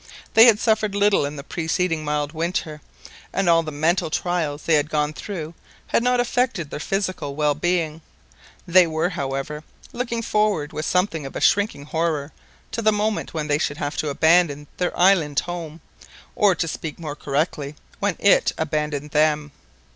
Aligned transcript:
They 0.33 0.45
had 0.47 0.57
suffered 0.59 0.95
little 0.95 1.27
in 1.27 1.35
the 1.35 1.43
preceding 1.43 2.03
mild 2.03 2.31
winter, 2.33 2.81
and 3.31 3.47
all 3.47 3.61
the 3.61 3.71
mental 3.71 4.09
trials 4.09 4.63
they 4.63 4.73
had 4.73 4.89
gone 4.89 5.13
through 5.13 5.53
had 5.85 6.01
not 6.01 6.19
affected 6.19 6.71
their 6.71 6.79
physical 6.79 7.35
well 7.35 7.53
being. 7.53 8.01
They 8.65 8.87
were, 8.87 9.09
however, 9.09 9.63
looking 9.93 10.23
forward 10.23 10.73
with 10.73 10.87
something 10.87 11.23
of 11.27 11.35
a 11.35 11.39
shrinking 11.39 11.85
horror 11.85 12.31
to 12.71 12.81
the 12.81 12.91
moment 12.91 13.35
when 13.35 13.47
they 13.47 13.59
would 13.69 13.77
have 13.77 13.95
to 13.97 14.09
abandon 14.09 14.65
their 14.77 14.97
island 14.99 15.41
home, 15.41 15.81
or, 16.35 16.55
to 16.55 16.67
speak 16.67 16.97
more 16.97 17.15
correctly, 17.15 17.75
when 17.99 18.15
it 18.17 18.53
abandoned 18.57 19.11
them. 19.11 19.51